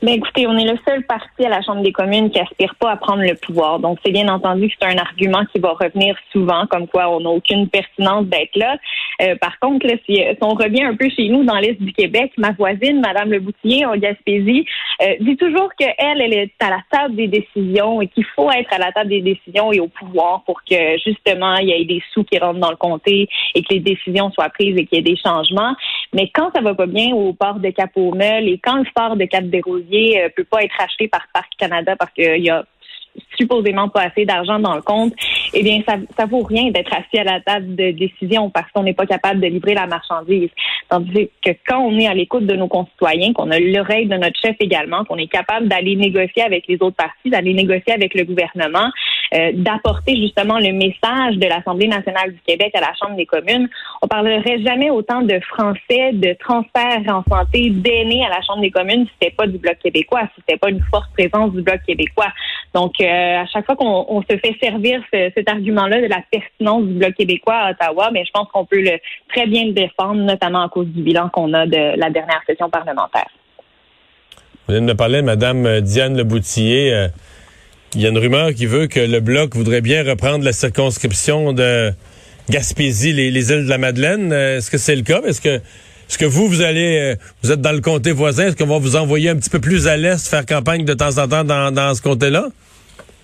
Ben 0.02 0.14
écoutez, 0.14 0.48
on 0.48 0.58
est 0.58 0.66
le 0.66 0.78
seul 0.88 1.04
parti 1.04 1.46
à 1.46 1.50
la 1.50 1.62
Chambre 1.62 1.84
des 1.84 1.92
communes 1.92 2.32
qui 2.32 2.40
aspire 2.40 2.74
pas 2.80 2.92
à 2.92 2.96
prendre 2.96 3.22
le 3.22 3.36
pouvoir. 3.36 3.80
Donc, 3.80 4.00
c'est 4.04 4.14
bien 4.14 4.30
entendu 4.30 4.70
que 4.70 4.74
c'est 4.80 4.88
un 4.88 4.98
argument 4.98 5.44
qui 5.52 5.60
va 5.60 5.74
revenir 5.74 6.16
souvent, 6.32 6.66
comme 6.68 6.88
quoi 6.88 7.10
on 7.10 7.20
n'a 7.20 7.30
aucune 7.30 7.68
pertinence 7.68 8.26
d'être 8.28 8.56
là. 8.56 8.78
Euh, 9.22 9.36
par 9.36 9.60
contre, 9.60 9.86
là, 9.86 9.96
si, 10.06 10.22
on 10.40 10.54
revient 10.54 10.84
un 10.84 10.96
peu 10.96 11.10
chez 11.10 11.28
nous 11.28 11.44
dans 11.44 11.58
l'Est 11.58 11.82
du 11.82 11.92
Québec, 11.92 12.32
ma 12.38 12.54
voisine, 12.54 13.02
Madame 13.02 13.30
Le 13.30 13.42
Boutier, 13.42 13.86
en 13.86 13.98
Gaspésie, 13.98 14.66
euh, 15.02 15.16
dit 15.22 15.38
toujours 15.38 15.70
qu'elle, 15.78 15.94
elle 15.98 16.34
est 16.34 16.52
à 16.60 16.70
la 16.70 16.82
table 16.92 17.16
des 17.16 17.28
décisions 17.28 18.02
et 18.02 18.08
qu'il 18.08 18.26
faut 18.36 18.52
être 18.52 18.74
à 18.74 18.78
la 18.78 18.92
table 18.92 19.10
des 19.10 19.22
décisions 19.22 19.72
et 19.72 19.80
au 19.80 19.88
pouvoir 19.88 20.44
pour 20.44 20.62
que, 20.64 20.98
justement, 20.98 21.56
il 21.56 21.70
y 21.70 21.72
ait 21.72 21.86
des 21.86 22.02
sous 22.14 22.24
qui 22.24 22.38
rentrent 22.38 22.60
dans 22.60 22.72
le 22.72 22.76
comté 22.76 23.30
et 23.56 23.62
que 23.64 23.74
les 23.74 23.80
décisions 23.80 24.32
soient 24.32 24.50
prises 24.50 24.78
et 24.78 24.86
qu'il 24.86 24.98
y 24.98 25.00
ait 25.00 25.14
des 25.14 25.18
changements. 25.18 25.74
Mais 26.14 26.30
quand 26.34 26.52
ça 26.54 26.62
va 26.62 26.74
pas 26.74 26.86
bien 26.86 27.14
au 27.14 27.34
port 27.34 27.60
de 27.60 27.70
Cap-au-Meul 27.70 28.48
et 28.50 28.58
quand 28.58 28.78
le 28.78 28.86
port 28.94 29.16
de 29.16 29.26
Cap-des-Rosiers 29.26 30.18
ne 30.18 30.26
euh, 30.26 30.30
peut 30.36 30.44
pas 30.44 30.64
être 30.64 30.80
acheté 30.80 31.08
par 31.08 31.22
Parc 31.34 31.54
Canada 31.58 31.96
parce 31.98 32.12
qu'il 32.12 32.44
y 32.44 32.50
a 32.50 32.66
supposément 33.38 33.90
pas 33.90 34.02
assez 34.02 34.26
d'argent 34.26 34.60
dans 34.60 34.76
le 34.76 34.82
compte, 34.82 35.14
eh 35.54 35.64
bien, 35.64 35.82
ça, 35.88 35.96
ça 36.18 36.26
vaut 36.26 36.44
rien 36.44 36.72
d'être 36.72 36.94
assis 36.94 37.18
à 37.18 37.24
la 37.24 37.42
table 37.42 37.76
de 37.76 37.92
décision 37.92 38.50
parce 38.50 38.70
qu'on 38.72 38.84
n'est 38.84 38.94
pas 38.94 39.06
capable 39.06 39.42
de 39.42 39.48
livrer 39.48 39.74
la 39.74 39.88
marchandise. 39.88 40.50
Tandis 40.90 41.30
que 41.46 41.52
quand 41.68 41.80
on 41.80 41.98
est 42.00 42.08
à 42.08 42.16
l'écoute 42.16 42.48
de 42.48 42.56
nos 42.56 42.68
concitoyens, 42.68 43.32
qu'on 43.34 43.52
a 43.52 43.60
l'oreille 43.60 44.08
de 44.08 44.16
notre 44.16 44.40
chef 44.42 44.56
également, 44.60 45.06
qu'on 45.06 45.18
est 45.18 45.28
capable 45.28 45.68
d'aller 45.68 45.96
négocier 45.96 46.42
avec 46.42 46.66
les 46.68 46.78
autres 46.82 46.96
partis, 46.96 47.30
d'aller 47.30 47.54
négocier 47.54 47.94
avec 47.94 48.16
le 48.16 48.24
gouvernement, 48.24 48.90
euh, 49.34 49.52
d'apporter 49.54 50.16
justement 50.16 50.58
le 50.58 50.72
message 50.74 51.36
de 51.38 51.46
l'Assemblée 51.46 51.88
nationale 51.88 52.34
du 52.34 52.40
Québec 52.48 52.72
à 52.74 52.82
la 52.82 52.94
Chambre 53.00 53.16
des 53.16 53.28
communes. 53.28 53.70
On 54.02 54.08
parlerait 54.08 54.60
jamais 54.64 54.90
autant 54.90 55.22
de 55.22 55.40
français, 55.42 56.14
de 56.14 56.36
transfert 56.40 57.02
en 57.08 57.24
santé, 57.30 57.70
d'aînés 57.70 58.26
à 58.26 58.30
la 58.30 58.42
Chambre 58.42 58.62
des 58.62 58.72
communes 58.72 59.06
si 59.06 59.12
c'était 59.22 59.36
pas 59.36 59.46
du 59.46 59.60
Bloc 59.60 59.78
québécois, 59.78 60.22
si 60.34 60.42
c'était 60.42 60.58
pas 60.58 60.70
une 60.70 60.82
forte 60.90 61.12
présence 61.14 61.52
du 61.54 61.62
Bloc 61.62 61.80
québécois. 61.86 62.32
Donc, 62.74 62.94
euh, 63.02 63.06
à 63.06 63.46
chaque 63.46 63.66
fois 63.66 63.76
qu'on 63.76 64.24
se 64.30 64.38
fait 64.38 64.56
servir 64.60 65.02
cet 65.12 65.48
argument-là 65.48 66.02
de 66.02 66.08
la 66.08 66.22
pertinence 66.32 66.86
du 66.86 66.94
Bloc 66.94 67.14
québécois 67.14 67.56
à 67.56 67.72
Ottawa, 67.72 68.10
mais 68.12 68.26
je 68.26 68.32
pense 68.32 68.48
qu'on 68.52 68.66
peut 68.66 68.84
très 69.30 69.46
bien 69.46 69.66
le 69.66 69.74
défendre, 69.74 70.22
notamment 70.22 70.64
à 70.64 70.70
cause 70.70 70.88
du 70.88 71.04
bilan 71.04 71.30
qu'on 71.30 71.54
a 71.54 71.68
de 71.68 72.00
la 72.00 72.10
dernière 72.10 72.42
session 72.48 72.70
parlementaire. 72.70 73.30
Vous 74.68 74.74
venez 74.74 74.88
de 74.88 74.94
parler, 74.94 75.22
Mme 75.22 75.82
Diane 75.82 76.18
Leboutillier. 76.18 77.10
Euh, 77.90 77.96
il 77.96 78.02
y 78.02 78.06
a 78.06 78.10
une 78.10 78.18
rumeur 78.18 78.54
qui 78.54 78.66
veut 78.66 78.88
que 78.88 79.00
le 79.00 79.20
Bloc 79.20 79.56
voudrait 79.56 79.82
bien 79.82 80.04
reprendre 80.04 80.44
la 80.44 80.54
circonscription 80.54 81.54
de 81.54 81.92
Gaspésie, 82.50 83.14
les, 83.14 83.52
îles 83.52 83.66
de 83.66 83.70
la 83.70 83.78
Madeleine. 83.78 84.32
Euh, 84.32 84.58
est-ce 84.58 84.72
que 84.72 84.78
c'est 84.78 84.96
le 84.96 85.04
cas? 85.04 85.22
Est-ce 85.24 85.42
que, 85.42 85.56
est-ce 85.58 86.18
que 86.18 86.26
vous, 86.26 86.48
vous 86.48 86.62
allez, 86.62 86.98
euh, 87.00 87.16
vous 87.44 87.52
êtes 87.52 87.62
dans 87.62 87.72
le 87.72 87.82
comté 87.82 88.12
voisin? 88.12 88.48
Est-ce 88.48 88.56
qu'on 88.56 88.68
va 88.68 88.80
vous 88.80 88.96
envoyer 88.96 89.30
un 89.30 89.36
petit 89.36 89.50
peu 89.50 89.60
plus 89.60 89.88
à 89.88 89.98
l'est 89.98 90.28
faire 90.28 90.46
campagne 90.46 90.86
de 90.86 90.94
temps 90.94 91.18
en 91.18 91.28
temps 91.28 91.44
dans, 91.44 91.72
dans 91.74 91.94
ce 91.94 92.02
comté-là? 92.02 92.48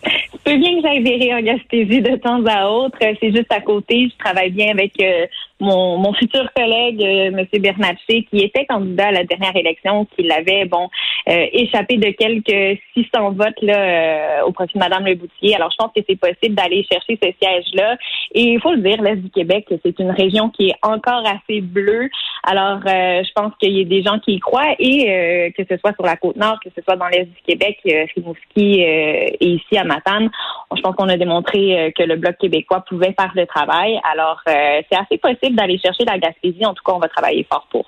Je 0.04 0.52
peux 0.52 0.58
bien 0.60 0.76
que 0.76 0.82
j'aille 0.84 1.02
virer 1.02 1.34
en 1.34 1.42
Gaspésie 1.42 2.02
de 2.02 2.16
temps 2.18 2.46
à 2.46 2.68
autre. 2.68 2.98
C'est 3.02 3.32
juste 3.32 3.52
à 3.52 3.62
côté. 3.62 4.10
Je 4.12 4.24
travaille 4.24 4.52
bien 4.52 4.70
avec 4.72 4.94
euh, 5.02 5.26
mon, 5.60 5.98
mon 5.98 6.14
futur 6.14 6.48
collègue, 6.54 7.02
euh, 7.02 7.38
M. 7.38 7.46
Bernatchez, 7.62 8.24
qui 8.24 8.40
était 8.40 8.66
candidat 8.66 9.08
à 9.08 9.12
la 9.12 9.24
dernière 9.24 9.56
élection, 9.56 10.06
qui 10.16 10.24
l'avait, 10.24 10.66
bon, 10.66 10.90
euh, 11.30 11.46
échappé 11.54 11.98
de 11.98 12.12
quelques 12.12 12.80
600 12.94 13.32
votes 13.32 13.62
là, 13.62 13.78
euh, 13.78 14.46
au 14.46 14.52
profit 14.52 14.74
de 14.74 14.80
Mme 14.80 15.06
Leboutier. 15.06 15.56
Alors, 15.56 15.72
je 15.72 15.78
pense 15.78 15.92
que 15.96 16.02
c'est 16.08 16.20
possible 16.20 16.56
d'aller 16.56 16.86
chercher 16.92 17.18
ce 17.22 17.30
siège-là. 17.42 17.96
Et 18.34 18.44
il 18.54 18.62
faut 18.62 18.74
le 18.74 18.82
dire, 18.82 19.02
l'Est 19.02 19.18
du 19.18 19.30
Québec, 19.30 19.66
c'est 19.84 20.00
une 20.00 20.12
région 20.12 20.50
qui 20.50 20.70
est 20.70 20.76
encore 20.82 21.24
assez 21.26 21.62
bleue. 21.62 22.10
Alors, 22.44 22.80
je 22.86 23.32
pense 23.34 23.54
qu'il 23.60 23.78
y 23.78 23.82
a 23.82 23.86
des 23.86 24.04
gens 24.04 24.20
qui 24.20 24.34
y 24.34 24.40
croient 24.40 24.76
et 24.78 25.54
que 25.58 25.64
ce 25.70 25.78
soit 25.78 25.94
sur 25.94 26.06
la 26.06 26.16
Côte-Nord, 26.16 26.60
que 26.64 26.70
ce 26.76 26.82
soit 26.84 26.96
dans 26.96 27.08
l'Est 27.08 27.26
du 27.26 27.42
Québec, 27.48 27.80
Rimouski 28.16 28.82
et 28.82 29.38
ici 29.42 29.78
à 29.78 29.84
Matane, 29.84 30.30
je 30.76 30.82
pense 30.82 30.96
qu'on 30.96 31.10
a 31.10 31.18
démontré 31.18 31.94
que 31.98 32.04
le 32.04 32.18
Bloc 32.18 32.38
québécois 32.38 32.84
pouvait 32.88 33.16
faire 33.18 33.32
le 33.36 33.46
travail. 33.46 34.00
Alors, 34.04 34.42
c'est 34.46 34.96
assez 34.96 35.18
possible 35.18 35.45
d'aller 35.54 35.78
chercher 35.78 36.06
la 36.06 36.18
Gaspésie. 36.18 36.66
En 36.66 36.74
tout 36.74 36.84
cas, 36.84 36.94
on 36.94 37.00
va 37.00 37.10
travailler 37.10 37.46
fort 37.50 37.68
pour. 37.70 37.86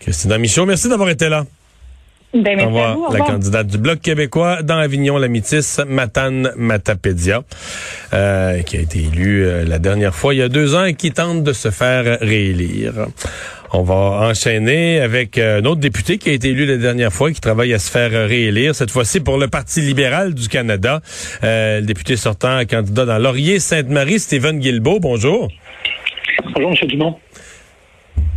Christina 0.00 0.36
Michaud, 0.38 0.66
merci 0.66 0.88
d'avoir 0.88 1.08
été 1.08 1.28
là. 1.28 1.44
Ben, 2.34 2.56
merci 2.56 2.78
à 2.78 2.94
vous, 2.94 3.06
la 3.12 3.20
candidate 3.20 3.66
du 3.68 3.78
Bloc 3.78 4.00
québécois 4.00 4.62
dans 4.62 4.76
Avignon, 4.76 5.18
la 5.18 5.28
Métis, 5.28 5.80
Matane 5.86 6.50
Matapédia, 6.56 7.44
euh, 8.12 8.60
qui 8.62 8.76
a 8.76 8.80
été 8.80 8.98
élue 8.98 9.46
euh, 9.46 9.64
la 9.64 9.78
dernière 9.78 10.12
fois 10.12 10.34
il 10.34 10.38
y 10.38 10.42
a 10.42 10.48
deux 10.48 10.74
ans 10.74 10.84
et 10.84 10.94
qui 10.94 11.12
tente 11.12 11.44
de 11.44 11.52
se 11.52 11.70
faire 11.70 12.18
réélire. 12.20 13.06
On 13.72 13.82
va 13.82 13.94
enchaîner 14.28 15.00
avec 15.00 15.38
euh, 15.38 15.60
un 15.60 15.64
autre 15.64 15.80
député 15.80 16.18
qui 16.18 16.30
a 16.30 16.32
été 16.32 16.48
élu 16.48 16.66
la 16.66 16.76
dernière 16.76 17.12
fois, 17.12 17.30
qui 17.30 17.40
travaille 17.40 17.72
à 17.72 17.78
se 17.78 17.88
faire 17.88 18.10
réélire, 18.10 18.74
cette 18.74 18.90
fois-ci 18.90 19.20
pour 19.20 19.38
le 19.38 19.46
Parti 19.46 19.80
libéral 19.80 20.34
du 20.34 20.48
Canada. 20.48 21.00
le 21.42 21.82
député 21.82 22.16
sortant, 22.16 22.64
candidat 22.68 23.04
dans 23.04 23.18
Laurier-Sainte-Marie, 23.18 24.18
Stephen 24.18 24.58
Guilbeault, 24.58 24.98
bonjour. 24.98 25.50
Bonjour, 26.54 26.70
M. 26.70 26.88
Dumont. 26.88 27.16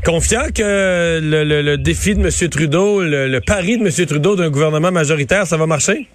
Confiant 0.03 0.47
que 0.55 1.19
le, 1.21 1.75
défi 1.75 2.15
de 2.15 2.21
M. 2.21 2.49
Trudeau, 2.49 3.01
le, 3.01 3.39
pari 3.39 3.77
de 3.77 3.83
M. 3.83 4.07
Trudeau 4.07 4.35
d'un 4.35 4.49
gouvernement 4.49 4.91
majoritaire, 4.91 5.45
ça 5.45 5.57
va 5.57 5.67
marcher? 5.67 6.07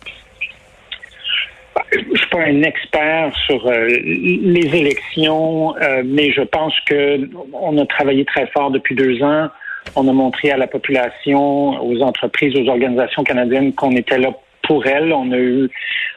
Je 1.92 2.28
pas 2.30 2.40
un 2.40 2.62
expert 2.62 3.32
sur 3.46 3.66
euh, 3.66 3.86
les 3.86 4.66
élections, 4.74 5.76
euh, 5.76 6.02
mais 6.04 6.32
je 6.32 6.40
pense 6.40 6.74
que 6.86 7.28
on 7.52 7.78
a 7.78 7.86
travaillé 7.86 8.24
très 8.24 8.46
fort 8.48 8.70
depuis 8.70 8.94
deux 8.94 9.22
ans. 9.22 9.48
On 9.94 10.08
a 10.08 10.12
montré 10.12 10.50
à 10.50 10.56
la 10.56 10.66
population, 10.66 11.82
aux 11.84 12.00
entreprises, 12.02 12.56
aux 12.56 12.68
organisations 12.68 13.22
canadiennes 13.24 13.74
qu'on 13.74 13.92
était 13.92 14.18
là 14.18 14.30
pour 14.66 14.86
elles. 14.86 15.12
On 15.12 15.30
a 15.32 15.38
eu 15.38 15.68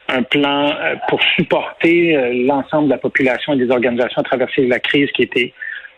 un 0.08 0.24
plan 0.24 0.70
euh, 0.70 0.96
pour 1.10 1.22
supporter 1.36 2.16
l'ensemble 2.46 2.88
de 2.88 2.94
la 2.94 3.00
population 3.00 3.54
et 3.54 3.58
des 3.58 3.70
organisations 3.70 4.22
à 4.22 4.24
traverser 4.24 4.66
la 4.68 4.80
crise 4.80 5.12
qui 5.12 5.24
était 5.24 5.54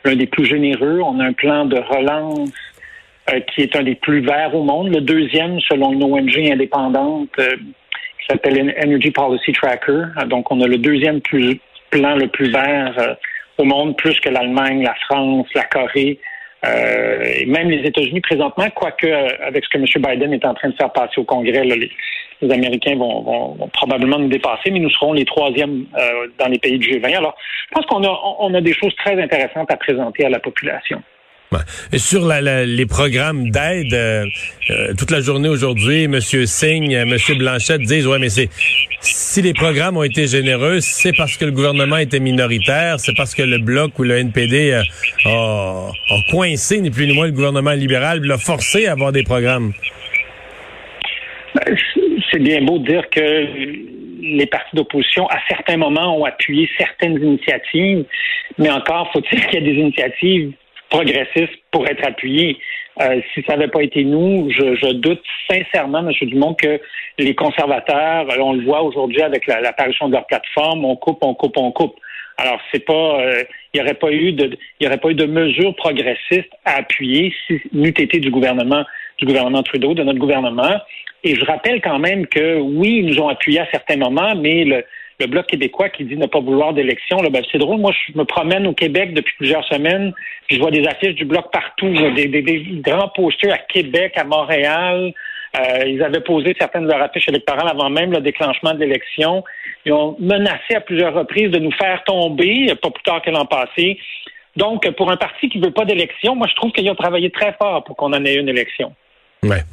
l'un 0.06 0.16
des 0.16 0.28
plus 0.28 0.46
généreux. 0.46 1.02
On 1.04 1.20
a 1.20 1.26
un 1.26 1.34
plan 1.34 1.66
de 1.66 1.78
relance 1.78 2.52
qui 3.54 3.62
est 3.62 3.76
un 3.76 3.84
des 3.84 3.96
plus 3.96 4.22
verts 4.22 4.56
au 4.56 4.64
monde, 4.64 4.94
le 4.94 5.02
deuxième 5.02 5.60
selon 5.60 5.92
une 5.92 6.02
ONG 6.02 6.38
indépendante 6.50 7.38
s'appelle 8.30 8.76
Energy 8.84 9.12
Policy 9.12 9.52
Tracker. 9.54 10.04
Donc, 10.28 10.52
on 10.52 10.62
a 10.62 10.68
le 10.68 10.78
deuxième 10.78 11.22
plus, 11.22 11.60
plan 11.90 12.16
le 12.16 12.28
plus 12.28 12.52
vert 12.52 12.94
euh, 12.98 13.14
au 13.58 13.64
monde, 13.64 13.96
plus 13.98 14.20
que 14.20 14.30
l'Allemagne, 14.30 14.84
la 14.84 14.96
France, 15.06 15.48
la 15.56 15.64
Corée, 15.64 16.20
euh, 16.66 17.24
et 17.40 17.46
même 17.46 17.70
les 17.70 17.88
États-Unis 17.88 18.22
présentement, 18.22 18.70
quoique 18.76 19.08
euh, 19.08 19.30
avec 19.46 19.64
ce 19.66 19.70
que 19.70 19.78
M. 19.78 19.86
Biden 19.86 20.34
est 20.34 20.46
en 20.46 20.54
train 20.54 20.70
de 20.70 20.76
faire 20.76 20.92
passer 20.92 21.20
au 21.20 21.24
Congrès, 21.24 21.64
les, 21.64 21.92
Américains 22.42 22.96
vont, 22.96 23.58
probablement 23.74 24.20
nous 24.20 24.30
dépasser, 24.30 24.72
mais 24.72 24.80
nous 24.80 24.90
serons 24.92 25.14
les 25.14 25.26
troisièmes 25.26 25.86
dans 26.40 26.48
les 26.48 26.60
pays 26.60 26.78
du 26.78 26.90
G20. 26.90 27.18
Alors, 27.18 27.36
je 27.70 27.76
pense 27.76 27.86
qu'on 27.86 28.04
a, 28.04 28.20
on 28.40 28.54
a 28.54 28.62
des 28.62 28.74
choses 28.74 28.96
très 28.96 29.22
intéressantes 29.22 29.72
à 29.72 29.78
présenter 29.78 30.26
à 30.26 30.30
la 30.30 30.40
population. 30.40 31.02
Et 31.94 31.98
sur 31.98 32.26
la, 32.26 32.66
les 32.66 32.86
programmes 32.86 33.50
d'aide, 33.52 33.94
euh, 33.94 34.26
euh, 34.70 34.94
toute 34.98 35.12
la 35.12 35.22
journée 35.22 35.48
aujourd'hui, 35.48 36.04
M. 36.04 36.20
Singh, 36.20 36.94
euh, 36.94 37.04
M. 37.04 37.38
Blanchette 37.38 37.82
disent, 37.82 38.06
ouais, 38.06 38.20
mais 38.20 38.30
c'est 38.30 38.50
si 39.00 39.42
les 39.42 39.54
programmes 39.54 39.96
ont 39.96 40.04
été 40.04 40.28
généreux, 40.28 40.80
c'est 40.82 41.16
parce 41.16 41.38
que 41.38 41.46
le 41.46 41.52
gouvernement 41.52 41.98
était 41.98 42.20
minoritaire, 42.20 43.00
c'est 43.00 43.16
parce 43.16 43.34
que 43.34 43.44
le 43.44 43.60
Bloc 43.60 43.98
ou 43.98 44.04
le 44.04 44.18
NPD 44.18 44.74
a, 44.74 44.84
a, 45.26 45.92
coincé, 46.32 46.82
ni 46.82 46.92
plus 46.92 47.08
ni 47.08 47.14
moins, 47.14 47.28
le 47.28 47.32
gouvernement 47.32 47.72
libéral, 47.72 48.22
l'a 48.24 48.38
forcé 48.38 48.88
à 48.88 48.92
avoir 48.92 49.14
des 49.14 49.24
programmes. 49.24 49.72
C'est 52.38 52.44
bien 52.44 52.62
beau 52.62 52.78
de 52.78 52.86
dire 52.86 53.10
que 53.10 53.48
les 54.22 54.46
partis 54.46 54.76
d'opposition, 54.76 55.28
à 55.28 55.40
certains 55.50 55.78
moments, 55.78 56.20
ont 56.20 56.26
appuyé 56.26 56.70
certaines 56.78 57.18
initiatives, 57.20 58.06
mais 58.60 58.70
encore 58.70 59.12
faut-il 59.12 59.44
qu'il 59.48 59.56
y 59.56 59.58
ait 59.58 59.74
des 59.74 59.80
initiatives 59.80 60.52
progressiste 60.92 61.54
pour 61.72 61.88
être 61.88 62.06
appuyé. 62.06 62.60
Euh, 63.02 63.22
si 63.34 63.42
ça 63.48 63.56
n'avait 63.56 63.72
pas 63.72 63.82
été 63.82 64.04
nous, 64.04 64.52
je, 64.52 64.94
doute 64.94 65.24
sincèrement, 65.50 66.08
M. 66.08 66.12
Dumont, 66.30 66.54
que 66.54 66.80
les 67.18 67.34
conservateurs, 67.34 68.28
on 68.40 68.54
le 68.54 68.64
voit 68.64 68.84
aujourd'hui 68.84 69.24
avec 69.24 69.48
l'apparition 69.48 70.08
de 70.08 70.14
leur 70.14 70.28
plateforme, 70.28 70.86
on 70.86 70.96
coupe, 70.96 71.24
on 71.24 71.34
coupe, 71.34 71.58
on 71.58 71.72
coupe. 71.72 71.96
Alors, 72.38 72.60
c'est 72.72 72.86
pas, 72.86 73.20
euh, 73.20 73.44
il 73.74 73.82
n'y 73.82 73.84
aurait 73.84 73.96
pas 73.96 74.12
eu 74.12 74.32
de, 74.34 74.56
il 74.80 74.86
aurait 74.86 75.00
pas 75.00 75.10
eu 75.10 75.16
de 75.16 75.26
mesures 75.26 75.76
progressistes 75.76 76.54
à 76.66 76.76
appuyer 76.78 77.34
si 77.48 77.60
n'eût 77.74 77.90
été 77.90 78.20
du 78.20 78.30
gouvernement, 78.30 78.86
du 79.18 79.26
gouvernement 79.26 79.64
Trudeau, 79.64 79.94
de 79.94 80.04
notre 80.04 80.20
gouvernement. 80.20 80.80
Et 81.24 81.36
je 81.36 81.46
rappelle 81.46 81.82
quand 81.82 82.00
même 82.00 82.28
que 82.28 82.60
oui, 82.60 83.00
ils 83.00 83.06
nous 83.06 83.20
ont 83.20 83.28
appuyés 83.28 83.60
à 83.60 83.68
certains 83.72 83.98
moments, 83.98 84.36
mais 84.36 84.64
le, 84.64 84.84
le 85.20 85.26
Bloc 85.26 85.48
québécois 85.48 85.90
qui 85.90 86.04
dit 86.04 86.16
ne 86.16 86.28
pas 86.28 86.40
vouloir 86.40 86.74
d'élection, 86.74 87.18
ben, 87.18 87.44
c'est 87.52 87.58
drôle. 87.58 87.80
Moi, 87.80 87.92
je 87.92 88.18
me 88.18 88.24
promène 88.24 88.68
au 88.68 88.74
Québec 88.74 89.14
depuis 89.14 89.34
plusieurs 89.38 89.66
semaines, 89.66 90.14
puis 90.48 90.58
je 90.58 90.62
vois 90.62 90.72
des 90.72 90.86
affiches 90.86 91.16
du 91.16 91.26
Bloc 91.26 91.52
partout, 91.52 91.92
des, 92.16 92.82
grands 92.86 93.10
posters 93.10 93.54
à 93.54 93.58
Québec, 93.58 94.14
à 94.16 94.24
Montréal. 94.24 95.14
Euh, 95.58 95.86
ils 95.88 96.04
avaient 96.04 96.22
posé 96.22 96.56
certaines 96.60 96.86
de 96.86 96.92
leurs 96.92 97.02
affiches 97.02 97.28
électorales 97.30 97.68
avant 97.70 97.90
même 97.90 98.12
le 98.12 98.20
déclenchement 98.20 98.74
de 98.74 98.80
l'élection. 98.80 99.44
Ils 99.86 99.94
ont 99.94 100.16
menacé 100.20 100.76
à 100.76 100.82
plusieurs 100.82 101.14
reprises 101.14 101.50
de 101.50 101.60
nous 101.60 101.72
faire 101.72 102.04
tomber, 102.04 102.68
pas 102.82 102.92
plus 102.92 103.04
tard 103.04 103.22
que 103.22 103.32
l'an 103.32 103.46
passé. 103.46 103.98
Donc, 104.56 104.90
pour 104.96 105.10
un 105.12 105.18
parti 105.18 105.50
qui 105.50 105.60
veut 105.60 105.72
pas 105.72 105.86
d'élection, 105.86 106.36
moi, 106.36 106.48
je 106.50 106.56
trouve 106.56 106.72
qu'ils 106.72 106.90
ont 106.92 106.96
travaillé 106.96 107.32
très 107.32 107.54
fort 107.54 107.84
pour 107.86 107.96
qu'on 107.96 108.14
en 108.14 108.26
ait 108.26 108.36
une 108.36 108.50
élection. 108.50 108.94
Ouais. 109.48 109.64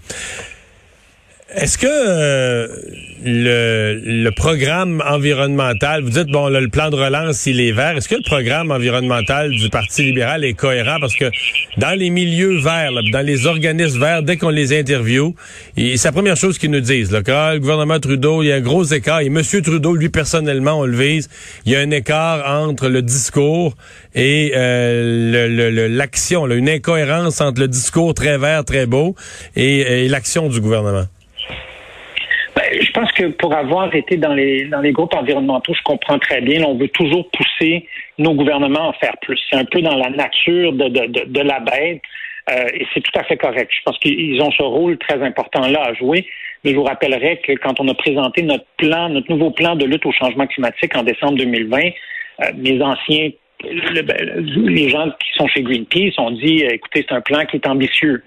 Est-ce 1.57 1.79
que 1.79 1.87
euh, 1.89 2.67
le, 3.25 4.01
le, 4.05 4.31
programme 4.33 5.01
environnemental, 5.07 6.03
vous 6.03 6.11
dites, 6.11 6.27
bon, 6.27 6.49
le 6.49 6.67
plan 6.69 6.91
de 6.91 6.97
relance, 6.97 7.47
il 7.47 7.61
est 7.61 7.71
vert. 7.71 7.97
Est-ce 7.97 8.09
que 8.09 8.17
le 8.17 8.23
programme 8.23 8.73
environnemental 8.73 9.51
du 9.53 9.69
Parti 9.69 10.03
libéral 10.03 10.45
est 10.45 10.55
cohérent? 10.55 10.97
Parce 11.01 11.15
que 11.15 11.27
dans 11.77 11.97
les 11.97 12.11
milieux 12.11 12.59
verts, 12.59 12.91
dans 13.13 13.25
les 13.25 13.47
organismes 13.47 14.01
verts, 14.01 14.25
dès 14.25 14.37
qu'on 14.37 14.49
les 14.49 14.77
interviewe, 14.77 15.35
c'est 15.77 16.05
la 16.05 16.13
première 16.13 16.37
chose 16.37 16.59
qu'ils 16.59 16.73
nous 16.73 16.81
disent. 16.81 17.13
Là, 17.13 17.23
quand 17.23 17.53
le 17.53 17.61
gouvernement 17.61 18.01
Trudeau, 18.01 18.43
il 18.43 18.49
y 18.49 18.53
a 18.53 18.57
un 18.57 18.61
gros 18.61 18.85
écart. 18.85 19.21
Et 19.21 19.27
M. 19.27 19.41
Trudeau, 19.63 19.95
lui, 19.95 20.09
personnellement, 20.09 20.81
on 20.81 20.87
le 20.87 20.97
vise, 20.97 21.31
il 21.67 21.73
y 21.73 21.77
a 21.77 21.81
un 21.81 21.91
écart 21.93 22.43
entre 22.47 22.89
le 22.89 23.01
discours 23.01 23.77
et 24.17 24.53
euh, 24.57 25.89
l'action, 25.89 26.49
une 26.49 26.69
incohérence 26.69 27.41
entre 27.41 27.61
le 27.61 27.69
discours 27.69 28.13
très 28.13 28.39
vert, 28.39 28.65
très 28.65 28.87
beau, 28.87 29.15
et 29.55 30.09
l'action 30.09 30.49
du 30.49 30.61
gouvernement 30.61 31.07
pense 33.05 33.13
que 33.13 33.27
pour 33.37 33.55
avoir 33.55 33.95
été 33.95 34.17
dans 34.17 34.35
les 34.35 34.65
dans 34.65 34.81
les 34.81 34.93
groupes 34.93 35.15
environnementaux, 35.15 35.75
je 35.75 35.83
comprends 35.83 36.19
très 36.19 36.41
bien. 36.41 36.63
on 36.65 36.77
veut 36.77 36.89
toujours 36.89 37.29
pousser 37.31 37.87
nos 38.19 38.35
gouvernements 38.35 38.91
à 38.91 38.93
faire 38.95 39.17
plus. 39.21 39.39
C'est 39.51 39.57
un 39.57 39.65
peu 39.65 39.81
dans 39.83 39.97
la 39.97 40.11
nature 40.11 40.73
de, 40.73 40.89
de, 40.89 41.25
de, 41.27 41.41
la 41.41 41.61
bête. 41.61 42.01
Euh, 42.51 42.67
et 42.75 42.87
c'est 42.93 43.01
tout 43.01 43.19
à 43.19 43.25
fait 43.25 43.37
correct. 43.37 43.71
Je 43.71 43.83
pense 43.85 43.99
qu'ils 43.99 44.41
ont 44.41 44.51
ce 44.51 44.63
rôle 44.63 44.99
très 44.99 45.23
important 45.23 45.67
là 45.69 45.83
à 45.83 45.95
jouer. 45.95 46.27
Mais 46.63 46.71
je 46.71 46.77
vous 46.77 46.85
rappellerai 46.85 47.41
que 47.47 47.53
quand 47.53 47.79
on 47.81 47.89
a 47.89 47.95
présenté 47.95 48.43
notre 48.43 48.67
plan, 48.79 49.09
notre 49.09 49.31
nouveau 49.31 49.51
plan 49.51 49.77
de 49.77 49.85
lutte 49.85 50.07
au 50.07 50.13
changement 50.13 50.47
climatique 50.47 50.97
en 50.97 51.03
décembre 51.03 51.37
2020, 51.37 51.79
euh, 51.79 52.45
mes 52.57 52.81
anciens 52.83 53.31
ben, 53.63 54.45
les 54.57 54.91
gens 54.91 55.09
qui 55.11 55.33
sont 55.39 55.47
chez 55.49 55.63
Greenpeace 55.63 56.19
ont 56.19 56.33
dit 56.33 56.65
écoutez, 56.71 57.05
c'est 57.09 57.15
un 57.15 57.21
plan 57.21 57.45
qui 57.47 57.57
est 57.57 57.67
ambitieux. 57.67 58.23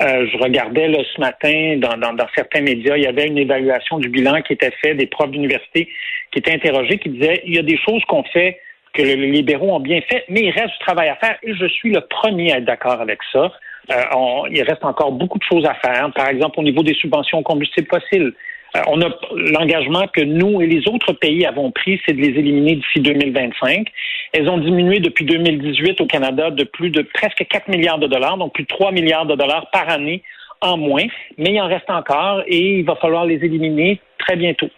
Euh, 0.00 0.26
je 0.32 0.38
regardais 0.38 0.88
là, 0.88 0.98
ce 1.14 1.20
matin 1.20 1.76
dans, 1.76 2.14
dans, 2.14 2.26
certains 2.34 2.62
médias, 2.62 2.96
il 2.96 3.02
y 3.02 3.06
avait 3.06 3.26
une 3.26 3.36
évaluation 3.36 3.98
du 3.98 4.08
bilan 4.08 4.40
qui 4.40 4.54
était 4.54 4.72
fait 4.82 4.94
des 4.94 5.06
profs 5.06 5.30
d'université 5.30 5.88
qui 6.30 6.38
étaient 6.38 6.54
interrogés, 6.54 6.98
qui 6.98 7.10
disaient 7.10 7.42
il 7.44 7.54
y 7.54 7.58
a 7.58 7.62
des 7.62 7.76
choses 7.76 8.02
qu'on 8.06 8.22
fait 8.24 8.58
que 8.94 9.02
les 9.02 9.16
libéraux 9.16 9.74
ont 9.74 9.80
bien 9.80 10.00
fait, 10.02 10.24
mais 10.28 10.40
il 10.40 10.50
reste 10.50 10.72
du 10.72 10.78
travail 10.80 11.08
à 11.08 11.16
faire 11.16 11.36
et 11.42 11.54
je 11.54 11.66
suis 11.66 11.92
le 11.92 12.00
premier 12.00 12.52
à 12.52 12.58
être 12.58 12.64
d'accord 12.64 13.00
avec 13.00 13.20
ça. 13.32 13.52
Euh, 13.90 14.48
il 14.50 14.62
reste 14.62 14.84
encore 14.84 15.12
beaucoup 15.12 15.38
de 15.38 15.44
choses 15.44 15.66
à 15.66 15.74
faire, 15.74 16.10
par 16.14 16.28
exemple 16.28 16.58
au 16.60 16.62
niveau 16.62 16.82
des 16.82 16.94
subventions 16.94 17.38
aux 17.38 17.42
combustibles 17.42 17.88
fossiles. 17.88 18.32
Euh, 18.76 18.80
on 18.86 19.00
a 19.02 19.08
l'engagement 19.36 20.06
que 20.08 20.20
nous 20.20 20.62
et 20.62 20.66
les 20.66 20.88
autres 20.88 21.12
pays 21.12 21.44
avons 21.44 21.70
pris, 21.70 22.00
c'est 22.06 22.14
de 22.14 22.20
les 22.20 22.38
éliminer 22.38 22.76
d'ici 22.76 23.00
2025. 23.00 23.86
Elles 24.32 24.48
ont 24.48 24.58
diminué 24.58 25.00
depuis 25.00 25.24
2018 25.24 26.00
au 26.00 26.06
Canada 26.06 26.50
de 26.50 26.64
plus 26.64 26.90
de 26.90 27.02
presque 27.02 27.46
4 27.48 27.68
milliards 27.68 27.98
de 27.98 28.06
dollars, 28.06 28.38
donc 28.38 28.54
plus 28.54 28.64
de 28.64 28.68
3 28.68 28.92
milliards 28.92 29.26
de 29.26 29.34
dollars 29.34 29.68
par 29.70 29.88
année 29.88 30.22
en 30.62 30.76
moins, 30.76 31.06
mais 31.38 31.52
il 31.52 31.60
en 31.60 31.68
reste 31.68 31.90
encore 31.90 32.42
et 32.46 32.78
il 32.78 32.84
va 32.84 32.94
falloir 32.96 33.26
les 33.26 33.34
éliminer 33.34 34.00
très 34.18 34.36
bientôt. 34.36 34.68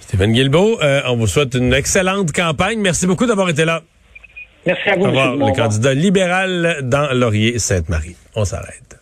Stéphane 0.00 0.32
Guilbeault, 0.32 0.78
euh, 0.82 1.00
on 1.08 1.16
vous 1.16 1.26
souhaite 1.26 1.54
une 1.54 1.72
excellente 1.72 2.32
campagne. 2.32 2.78
Merci 2.78 3.06
beaucoup 3.06 3.26
d'avoir 3.26 3.48
été 3.48 3.64
là. 3.64 3.82
Merci 4.66 4.90
à 4.90 4.96
vous. 4.96 5.04
Au 5.04 5.08
revoir, 5.08 5.36
le 5.36 5.52
candidat 5.54 5.94
libéral 5.94 6.78
dans 6.82 7.12
Laurier-Sainte-Marie. 7.12 8.16
On 8.34 8.44
s'arrête. 8.44 9.00